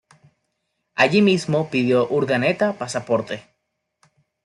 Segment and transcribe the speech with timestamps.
[0.95, 3.43] Allí mismo pidió Urdaneta pasaporte.